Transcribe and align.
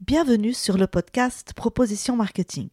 Bienvenue 0.00 0.52
sur 0.52 0.76
le 0.76 0.86
podcast 0.86 1.54
Proposition 1.54 2.16
Marketing. 2.16 2.68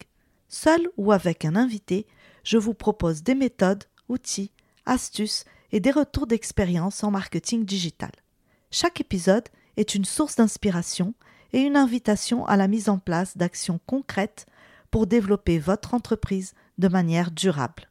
Seul 0.50 0.90
ou 0.98 1.10
avec 1.10 1.46
un 1.46 1.56
invité, 1.56 2.06
je 2.44 2.58
vous 2.58 2.74
propose 2.74 3.22
des 3.22 3.34
méthodes, 3.34 3.84
outils, 4.10 4.52
astuces 4.84 5.46
et 5.72 5.80
des 5.80 5.90
retours 5.90 6.26
d'expérience 6.26 7.02
en 7.02 7.10
marketing 7.10 7.64
digital. 7.64 8.10
Chaque 8.70 9.00
épisode 9.00 9.48
est 9.78 9.94
une 9.94 10.04
source 10.04 10.36
d'inspiration 10.36 11.14
et 11.54 11.60
une 11.60 11.76
invitation 11.76 12.44
à 12.44 12.58
la 12.58 12.68
mise 12.68 12.90
en 12.90 12.98
place 12.98 13.38
d'actions 13.38 13.80
concrètes 13.86 14.44
pour 14.90 15.06
développer 15.06 15.58
votre 15.58 15.94
entreprise 15.94 16.52
de 16.76 16.88
manière 16.88 17.30
durable. 17.30 17.88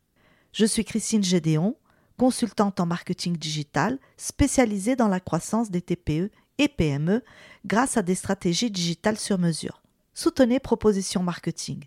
Je 0.51 0.65
suis 0.67 0.85
Christine 0.85 1.23
Gédéon, 1.23 1.75
consultante 2.19 2.79
en 2.79 2.85
marketing 2.85 3.35
digital 3.35 3.97
spécialisée 4.15 4.95
dans 4.95 5.07
la 5.07 5.19
croissance 5.19 5.71
des 5.71 5.81
TPE 5.81 6.29
et 6.57 6.67
PME 6.67 7.23
grâce 7.65 7.97
à 7.97 8.01
des 8.01 8.15
stratégies 8.15 8.71
digitales 8.71 9.17
sur 9.17 9.37
mesure. 9.37 9.81
Soutenez 10.13 10.59
Proposition 10.59 11.23
Marketing. 11.23 11.83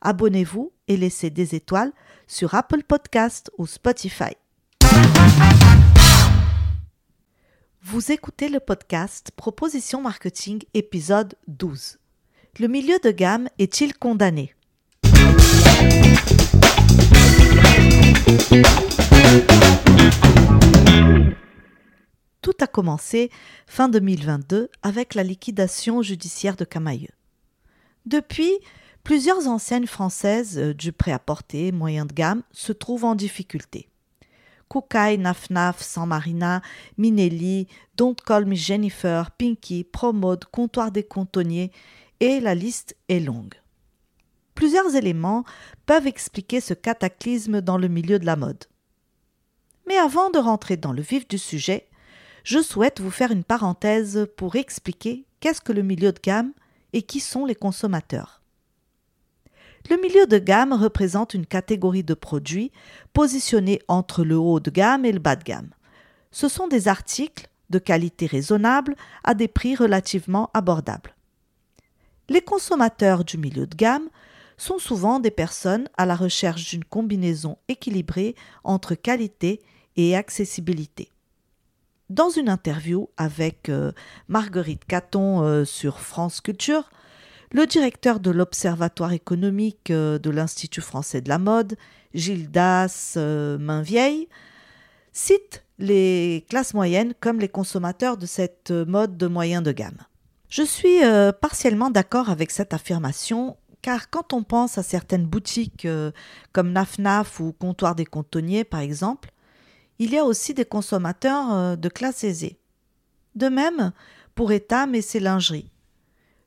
Abonnez-vous 0.00 0.72
et 0.86 0.96
laissez 0.96 1.30
des 1.30 1.54
étoiles 1.54 1.92
sur 2.26 2.54
Apple 2.54 2.82
Podcast 2.82 3.50
ou 3.58 3.66
Spotify. 3.66 4.34
Vous 7.82 8.12
écoutez 8.12 8.48
le 8.48 8.60
podcast 8.60 9.30
Proposition 9.34 10.02
Marketing 10.02 10.62
épisode 10.74 11.34
12. 11.46 11.98
Le 12.60 12.66
milieu 12.66 12.98
de 13.02 13.10
gamme 13.10 13.48
est-il 13.58 13.96
condamné? 13.96 14.54
Commencé 22.78 23.32
fin 23.66 23.88
2022 23.88 24.70
avec 24.82 25.16
la 25.16 25.24
liquidation 25.24 26.00
judiciaire 26.00 26.54
de 26.54 26.64
Camailleux. 26.64 27.08
Depuis, 28.06 28.52
plusieurs 29.02 29.48
enseignes 29.48 29.88
françaises 29.88 30.56
euh, 30.60 30.74
du 30.74 30.92
prêt-à-porter 30.92 31.72
moyen 31.72 32.06
de 32.06 32.12
gamme 32.12 32.44
se 32.52 32.70
trouvent 32.70 33.04
en 33.04 33.16
difficulté. 33.16 33.88
Koukaï, 34.68 35.18
Nafnaf, 35.18 35.82
San 35.82 36.06
Marina, 36.06 36.62
Minelli, 36.98 37.66
Don't 37.96 38.14
Call 38.24 38.54
Jennifer, 38.54 39.32
Pinky, 39.32 39.82
Promode, 39.82 40.44
Comptoir 40.44 40.92
des 40.92 41.02
Contonniers 41.02 41.72
et 42.20 42.38
la 42.38 42.54
liste 42.54 42.96
est 43.08 43.18
longue. 43.18 43.54
Plusieurs 44.54 44.94
éléments 44.94 45.42
peuvent 45.84 46.06
expliquer 46.06 46.60
ce 46.60 46.74
cataclysme 46.74 47.60
dans 47.60 47.76
le 47.76 47.88
milieu 47.88 48.20
de 48.20 48.26
la 48.26 48.36
mode. 48.36 48.66
Mais 49.88 49.96
avant 49.96 50.30
de 50.30 50.38
rentrer 50.38 50.76
dans 50.76 50.92
le 50.92 51.02
vif 51.02 51.26
du 51.26 51.38
sujet, 51.38 51.87
je 52.48 52.62
souhaite 52.62 52.98
vous 52.98 53.10
faire 53.10 53.30
une 53.30 53.44
parenthèse 53.44 54.26
pour 54.38 54.56
expliquer 54.56 55.26
qu'est-ce 55.38 55.60
que 55.60 55.70
le 55.70 55.82
milieu 55.82 56.12
de 56.12 56.18
gamme 56.18 56.54
et 56.94 57.02
qui 57.02 57.20
sont 57.20 57.44
les 57.44 57.54
consommateurs. 57.54 58.40
Le 59.90 60.00
milieu 60.00 60.26
de 60.26 60.38
gamme 60.38 60.72
représente 60.72 61.34
une 61.34 61.44
catégorie 61.44 62.04
de 62.04 62.14
produits 62.14 62.72
positionnés 63.12 63.82
entre 63.86 64.24
le 64.24 64.38
haut 64.38 64.60
de 64.60 64.70
gamme 64.70 65.04
et 65.04 65.12
le 65.12 65.18
bas 65.18 65.36
de 65.36 65.44
gamme. 65.44 65.68
Ce 66.30 66.48
sont 66.48 66.68
des 66.68 66.88
articles 66.88 67.50
de 67.68 67.78
qualité 67.78 68.24
raisonnable 68.24 68.96
à 69.24 69.34
des 69.34 69.48
prix 69.48 69.76
relativement 69.76 70.48
abordables. 70.54 71.14
Les 72.30 72.40
consommateurs 72.40 73.24
du 73.24 73.36
milieu 73.36 73.66
de 73.66 73.76
gamme 73.76 74.08
sont 74.56 74.78
souvent 74.78 75.20
des 75.20 75.30
personnes 75.30 75.86
à 75.98 76.06
la 76.06 76.16
recherche 76.16 76.70
d'une 76.70 76.84
combinaison 76.84 77.58
équilibrée 77.68 78.34
entre 78.64 78.94
qualité 78.94 79.60
et 79.96 80.16
accessibilité. 80.16 81.10
Dans 82.10 82.30
une 82.30 82.48
interview 82.48 83.10
avec 83.18 83.68
euh, 83.68 83.92
Marguerite 84.28 84.86
Caton 84.86 85.42
euh, 85.42 85.66
sur 85.66 86.00
France 86.00 86.40
Culture, 86.40 86.88
le 87.52 87.66
directeur 87.66 88.18
de 88.18 88.30
l'Observatoire 88.30 89.12
économique 89.12 89.90
euh, 89.90 90.18
de 90.18 90.30
l'Institut 90.30 90.80
français 90.80 91.20
de 91.20 91.28
la 91.28 91.36
mode, 91.36 91.76
Gildas 92.14 93.18
Mainvieille, 93.60 94.28
cite 95.12 95.64
les 95.78 96.46
classes 96.48 96.72
moyennes 96.72 97.12
comme 97.20 97.40
les 97.40 97.48
consommateurs 97.48 98.16
de 98.16 98.24
cette 98.24 98.70
mode 98.70 99.18
de 99.18 99.26
moyen 99.26 99.60
de 99.60 99.72
gamme. 99.72 99.98
Je 100.48 100.62
suis 100.62 101.00
partiellement 101.42 101.90
d'accord 101.90 102.30
avec 102.30 102.50
cette 102.50 102.72
affirmation 102.72 103.58
car 103.82 104.08
quand 104.08 104.32
on 104.32 104.42
pense 104.42 104.78
à 104.78 104.82
certaines 104.82 105.26
boutiques 105.26 105.86
comme 106.52 106.72
Nafnaf 106.72 107.40
ou 107.40 107.52
Comptoir 107.52 107.94
des 107.94 108.06
Contonniers 108.06 108.64
par 108.64 108.80
exemple, 108.80 109.30
il 109.98 110.12
y 110.12 110.18
a 110.18 110.24
aussi 110.24 110.54
des 110.54 110.64
consommateurs 110.64 111.52
euh, 111.52 111.76
de 111.76 111.88
classe 111.88 112.24
aisée. 112.24 112.58
De 113.34 113.48
même 113.48 113.92
pour 114.34 114.52
Etam 114.52 114.94
et 114.94 115.02
ses 115.02 115.20
lingeries. 115.20 115.70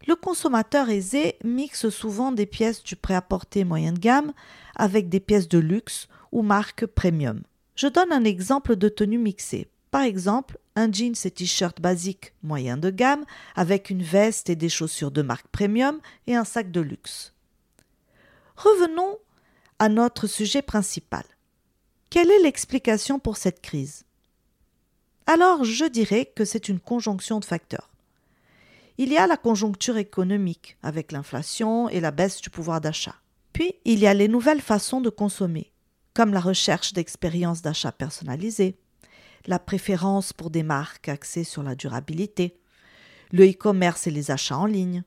Le 0.08 0.16
consommateur 0.16 0.90
aisé 0.90 1.36
mixe 1.44 1.90
souvent 1.90 2.32
des 2.32 2.46
pièces 2.46 2.84
du 2.84 2.96
prêt-à-porter 2.96 3.64
moyen 3.64 3.94
de 3.94 4.00
gamme 4.00 4.34
avec 4.76 5.10
des 5.10 5.20
pièces 5.20 5.48
de 5.48 5.60
luxe 5.60 6.08
ou 6.32 6.42
marques 6.42 6.86
premium. 6.86 7.42
Je 7.76 7.88
donne 7.88 8.12
un 8.12 8.24
exemple 8.24 8.76
de 8.76 8.90
tenue 8.90 9.18
mixée. 9.18 9.68
Par 9.92 10.02
exemple, 10.02 10.58
un 10.76 10.92
jeans 10.92 11.16
et 11.26 11.32
t-shirt 11.32 11.82
basique 11.82 12.34
moyen 12.44 12.78
de 12.78 12.90
gamme 12.90 13.26
avec 13.56 13.90
une 13.90 14.04
veste 14.04 14.50
et 14.50 14.56
des 14.56 14.70
chaussures 14.70 15.12
de 15.12 15.22
marque 15.22 15.48
premium 15.48 16.00
et 16.28 16.36
un 16.36 16.46
sac 16.46 16.72
de 16.72 16.82
luxe. 16.82 17.34
Revenons 18.56 19.18
à 19.80 19.90
notre 19.90 20.28
sujet 20.28 20.62
principal. 20.62 21.24
Quelle 22.12 22.30
est 22.30 22.44
l'explication 22.44 23.20
pour 23.20 23.38
cette 23.38 23.62
crise? 23.62 24.04
Alors 25.28 25.64
je 25.64 25.86
dirais 25.86 26.26
que 26.26 26.44
c'est 26.44 26.68
une 26.68 26.82
conjonction 26.82 27.40
de 27.40 27.46
facteurs. 27.46 27.90
Il 28.98 29.14
y 29.14 29.18
a 29.18 29.28
la 29.28 29.38
conjoncture 29.38 29.96
économique 29.96 30.76
avec 30.84 31.14
l'inflation 31.14 31.88
et 31.88 32.02
la 32.02 32.12
baisse 32.12 32.42
du 32.42 32.50
pouvoir 32.50 32.82
d'achat. 32.82 33.16
Puis 33.54 33.76
il 33.86 34.00
y 34.00 34.08
a 34.08 34.14
les 34.14 34.28
nouvelles 34.28 34.60
façons 34.60 35.00
de 35.00 35.10
consommer, 35.10 35.72
comme 36.14 36.34
la 36.34 36.42
recherche 36.42 36.92
d'expériences 36.92 37.62
d'achat 37.62 37.94
personnalisées, 37.94 38.76
la 39.46 39.58
préférence 39.58 40.34
pour 40.34 40.50
des 40.50 40.64
marques 40.64 41.08
axées 41.08 41.46
sur 41.46 41.64
la 41.64 41.76
durabilité, 41.76 42.60
le 43.32 43.50
e-commerce 43.50 44.06
et 44.08 44.12
les 44.12 44.32
achats 44.32 44.58
en 44.58 44.66
ligne, 44.66 45.06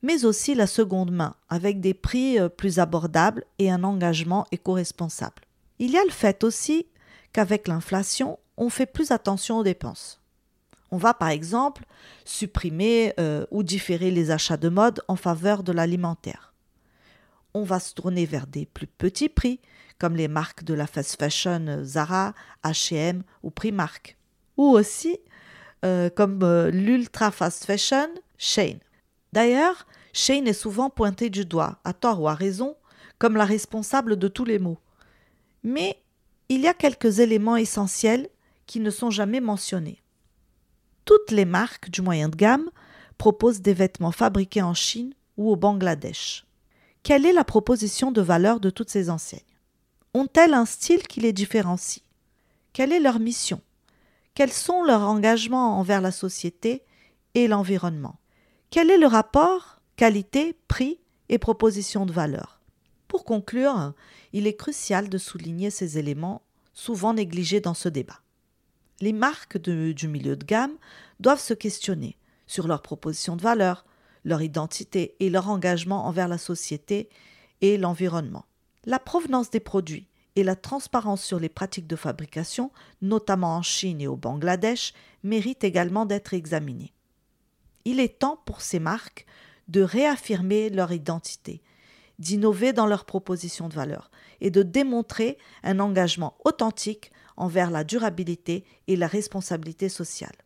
mais 0.00 0.24
aussi 0.24 0.54
la 0.54 0.68
seconde 0.68 1.10
main 1.10 1.34
avec 1.48 1.80
des 1.80 1.92
prix 1.92 2.38
euh, 2.38 2.48
plus 2.48 2.78
abordables 2.78 3.44
et 3.58 3.68
un 3.68 3.82
engagement 3.82 4.46
éco-responsable. 4.52 5.45
Il 5.78 5.90
y 5.90 5.98
a 5.98 6.04
le 6.04 6.10
fait 6.10 6.44
aussi 6.44 6.86
qu'avec 7.32 7.68
l'inflation, 7.68 8.38
on 8.56 8.70
fait 8.70 8.86
plus 8.86 9.10
attention 9.10 9.58
aux 9.58 9.64
dépenses. 9.64 10.20
On 10.90 10.96
va 10.96 11.14
par 11.14 11.28
exemple 11.28 11.84
supprimer 12.24 13.12
euh, 13.18 13.44
ou 13.50 13.62
différer 13.62 14.10
les 14.10 14.30
achats 14.30 14.56
de 14.56 14.68
mode 14.68 15.02
en 15.08 15.16
faveur 15.16 15.62
de 15.62 15.72
l'alimentaire. 15.72 16.54
On 17.54 17.64
va 17.64 17.80
se 17.80 17.94
tourner 17.94 18.26
vers 18.26 18.46
des 18.46 18.66
plus 18.66 18.86
petits 18.86 19.28
prix, 19.28 19.60
comme 19.98 20.16
les 20.16 20.28
marques 20.28 20.64
de 20.64 20.74
la 20.74 20.86
fast 20.86 21.18
fashion 21.18 21.80
Zara, 21.82 22.34
HM 22.64 23.22
ou 23.42 23.50
Primark. 23.50 24.16
Ou 24.56 24.70
aussi, 24.70 25.18
euh, 25.84 26.08
comme 26.10 26.42
euh, 26.42 26.70
l'ultra 26.70 27.30
fast 27.30 27.64
fashion 27.64 28.08
Shane. 28.38 28.78
D'ailleurs, 29.32 29.86
Shane 30.12 30.46
est 30.46 30.52
souvent 30.52 30.90
pointé 30.90 31.30
du 31.30 31.44
doigt, 31.44 31.78
à 31.84 31.92
tort 31.92 32.20
ou 32.22 32.28
à 32.28 32.34
raison, 32.34 32.76
comme 33.18 33.36
la 33.36 33.44
responsable 33.44 34.16
de 34.16 34.28
tous 34.28 34.44
les 34.44 34.58
maux. 34.58 34.78
Mais 35.66 36.00
il 36.48 36.60
y 36.60 36.68
a 36.68 36.74
quelques 36.74 37.18
éléments 37.18 37.56
essentiels 37.56 38.28
qui 38.66 38.78
ne 38.78 38.90
sont 38.90 39.10
jamais 39.10 39.40
mentionnés. 39.40 40.00
Toutes 41.04 41.32
les 41.32 41.44
marques 41.44 41.90
du 41.90 42.02
moyen 42.02 42.28
de 42.28 42.36
gamme 42.36 42.70
proposent 43.18 43.62
des 43.62 43.74
vêtements 43.74 44.12
fabriqués 44.12 44.62
en 44.62 44.74
Chine 44.74 45.12
ou 45.36 45.50
au 45.50 45.56
Bangladesh. 45.56 46.46
Quelle 47.02 47.26
est 47.26 47.32
la 47.32 47.42
proposition 47.42 48.12
de 48.12 48.20
valeur 48.20 48.60
de 48.60 48.70
toutes 48.70 48.90
ces 48.90 49.10
enseignes? 49.10 49.40
Ont-elles 50.14 50.54
un 50.54 50.66
style 50.66 51.02
qui 51.08 51.18
les 51.18 51.32
différencie? 51.32 52.04
Quelle 52.72 52.92
est 52.92 53.00
leur 53.00 53.18
mission? 53.18 53.60
Quels 54.34 54.52
sont 54.52 54.84
leurs 54.84 55.02
engagements 55.02 55.80
envers 55.80 56.00
la 56.00 56.12
société 56.12 56.84
et 57.34 57.48
l'environnement? 57.48 58.20
Quel 58.70 58.88
est 58.88 58.98
le 58.98 59.08
rapport 59.08 59.80
qualité, 59.96 60.56
prix 60.68 61.00
et 61.28 61.38
proposition 61.38 62.06
de 62.06 62.12
valeur? 62.12 62.55
Pour 63.08 63.24
conclure, 63.24 63.92
il 64.32 64.46
est 64.46 64.56
crucial 64.56 65.08
de 65.08 65.18
souligner 65.18 65.70
ces 65.70 65.98
éléments 65.98 66.42
souvent 66.72 67.14
négligés 67.14 67.60
dans 67.60 67.74
ce 67.74 67.88
débat. 67.88 68.20
Les 69.00 69.12
marques 69.12 69.58
du 69.58 70.08
milieu 70.08 70.36
de 70.36 70.44
gamme 70.44 70.76
doivent 71.20 71.40
se 71.40 71.54
questionner 71.54 72.16
sur 72.46 72.66
leur 72.66 72.82
proposition 72.82 73.36
de 73.36 73.42
valeur, 73.42 73.84
leur 74.24 74.42
identité 74.42 75.14
et 75.20 75.30
leur 75.30 75.48
engagement 75.48 76.06
envers 76.06 76.28
la 76.28 76.38
société 76.38 77.08
et 77.60 77.78
l'environnement. 77.78 78.44
La 78.84 78.98
provenance 78.98 79.50
des 79.50 79.60
produits 79.60 80.08
et 80.34 80.44
la 80.44 80.56
transparence 80.56 81.22
sur 81.22 81.40
les 81.40 81.48
pratiques 81.48 81.86
de 81.86 81.96
fabrication, 81.96 82.70
notamment 83.00 83.56
en 83.56 83.62
Chine 83.62 84.00
et 84.00 84.06
au 84.06 84.16
Bangladesh, 84.16 84.92
méritent 85.22 85.64
également 85.64 86.06
d'être 86.06 86.34
examinées. 86.34 86.92
Il 87.84 88.00
est 88.00 88.18
temps 88.18 88.38
pour 88.44 88.60
ces 88.60 88.78
marques 88.78 89.26
de 89.68 89.80
réaffirmer 89.80 90.70
leur 90.70 90.92
identité, 90.92 91.62
d'innover 92.18 92.72
dans 92.72 92.86
leurs 92.86 93.04
propositions 93.04 93.68
de 93.68 93.74
valeur 93.74 94.10
et 94.40 94.50
de 94.50 94.62
démontrer 94.62 95.38
un 95.62 95.80
engagement 95.80 96.36
authentique 96.44 97.12
envers 97.36 97.70
la 97.70 97.84
durabilité 97.84 98.64
et 98.86 98.96
la 98.96 99.06
responsabilité 99.06 99.88
sociale. 99.88 100.36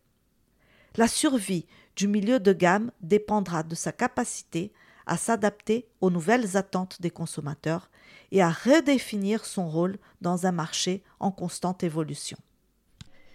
La 0.97 1.07
survie 1.07 1.65
du 1.95 2.07
milieu 2.07 2.39
de 2.39 2.53
gamme 2.53 2.91
dépendra 3.01 3.63
de 3.63 3.75
sa 3.75 3.91
capacité 3.91 4.73
à 5.05 5.17
s'adapter 5.17 5.87
aux 6.01 6.09
nouvelles 6.09 6.57
attentes 6.57 7.01
des 7.01 7.09
consommateurs 7.09 7.89
et 8.31 8.41
à 8.41 8.49
redéfinir 8.49 9.45
son 9.45 9.69
rôle 9.69 9.97
dans 10.21 10.45
un 10.45 10.51
marché 10.51 11.03
en 11.19 11.31
constante 11.31 11.83
évolution. 11.83 12.37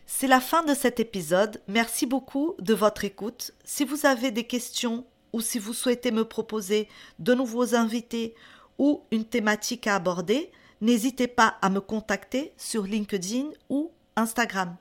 C'est 0.06 0.28
la 0.28 0.40
fin 0.40 0.62
de 0.62 0.74
cet 0.74 1.00
épisode. 1.00 1.60
Merci 1.66 2.06
beaucoup 2.06 2.54
de 2.60 2.74
votre 2.74 3.04
écoute. 3.04 3.52
Si 3.64 3.84
vous 3.84 4.06
avez 4.06 4.30
des 4.30 4.44
questions 4.44 5.04
ou 5.36 5.42
si 5.42 5.58
vous 5.58 5.74
souhaitez 5.74 6.12
me 6.12 6.24
proposer 6.24 6.88
de 7.18 7.34
nouveaux 7.34 7.74
invités 7.74 8.34
ou 8.78 9.02
une 9.10 9.26
thématique 9.26 9.86
à 9.86 9.96
aborder, 9.96 10.50
n'hésitez 10.80 11.28
pas 11.28 11.58
à 11.60 11.68
me 11.68 11.82
contacter 11.82 12.54
sur 12.56 12.84
LinkedIn 12.84 13.50
ou 13.68 13.90
Instagram. 14.16 14.76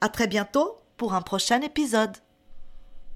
À 0.00 0.08
très 0.08 0.26
bientôt 0.26 0.78
pour 0.96 1.12
un 1.12 1.20
prochain 1.20 1.60
épisode. 1.60 2.16